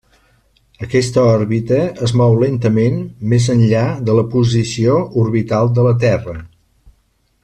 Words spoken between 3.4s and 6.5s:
enllà de la posició orbital de la Terra.